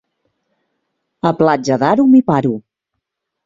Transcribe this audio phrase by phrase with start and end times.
[1.31, 2.59] A Platja d'Aro m'hi paro.